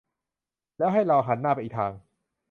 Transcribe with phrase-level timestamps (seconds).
[0.77, 1.91] แล้วให้เราหันหน้าไปอีกทาง